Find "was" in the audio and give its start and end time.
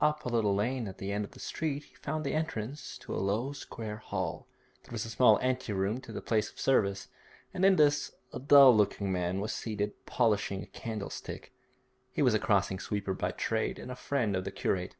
4.92-5.04, 9.38-9.52, 12.22-12.32